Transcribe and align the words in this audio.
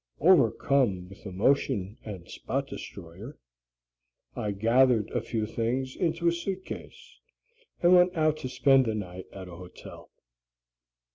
Overcome 0.19 1.09
with 1.09 1.27
emotion 1.27 1.95
and 2.03 2.27
spot 2.27 2.65
destroyer, 2.65 3.37
I 4.35 4.49
gathered 4.49 5.11
a 5.11 5.21
few 5.21 5.45
things 5.45 5.95
into 5.95 6.27
a 6.27 6.31
suitcase 6.31 7.19
and 7.83 7.93
went 7.93 8.17
out 8.17 8.37
to 8.37 8.49
spend 8.49 8.85
the 8.85 8.95
night 8.95 9.27
at 9.31 9.47
a 9.47 9.55
hotel. 9.55 10.09